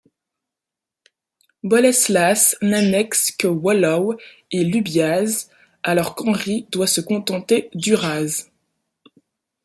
Boleslas 1.63 2.55
n’annexe 2.63 3.29
que 3.33 3.45
Wołów 3.47 4.15
et 4.49 4.63
Lubiąż, 4.63 5.45
alors 5.83 6.15
qu’Henri 6.15 6.65
doit 6.71 6.87
se 6.87 7.01
contenter 7.01 7.69
d’Uraz. 7.75 8.49